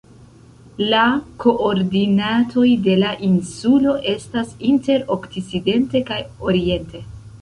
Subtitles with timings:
[0.91, 1.01] La
[1.43, 7.05] koordinatoj de la insulo estas inter okcidente kaj oriente.